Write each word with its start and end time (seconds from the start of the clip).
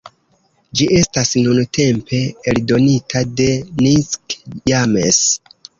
Ĝi 0.79 0.87
estas 0.99 1.33
nuntempe 1.47 2.23
eldonita 2.55 3.25
de 3.39 3.49
Nick 3.87 4.41
James. 4.75 5.25